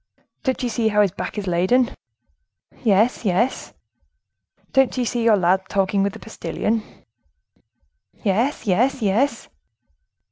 [0.41, 1.93] "Don't you see how his back is laden?"
[2.83, 3.75] "Yes, yes!"
[4.73, 6.81] "Don't you see your lad talking with the postilion?"
[8.23, 9.47] "Yes, yes, yes!"